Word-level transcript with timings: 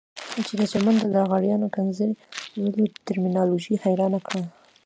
چې 0.45 0.53
د 0.59 0.61
چمن 0.71 0.95
د 0.99 1.03
لغړیانو 1.15 1.67
ښکنځلو 1.71 2.83
ترمینالوژي 3.07 3.75
حيرانه 3.85 4.19
کړه. 4.27 4.43